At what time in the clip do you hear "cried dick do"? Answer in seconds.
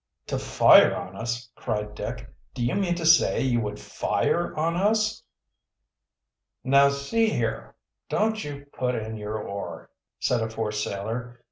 1.55-2.65